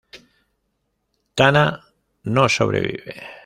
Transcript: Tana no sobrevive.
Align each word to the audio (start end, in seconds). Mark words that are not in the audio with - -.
Tana 1.41 1.65
no 2.23 2.49
sobrevive. 2.49 3.15